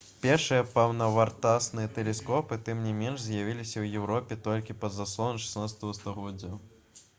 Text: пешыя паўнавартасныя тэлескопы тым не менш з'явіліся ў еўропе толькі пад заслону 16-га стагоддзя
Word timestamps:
пешыя 0.23 0.61
паўнавартасныя 0.77 1.89
тэлескопы 1.97 2.57
тым 2.71 2.81
не 2.87 2.95
менш 3.03 3.21
з'явіліся 3.27 3.77
ў 3.83 4.01
еўропе 4.01 4.41
толькі 4.49 4.79
пад 4.85 4.99
заслону 4.99 5.45
16-га 5.47 5.95
стагоддзя 6.03 6.55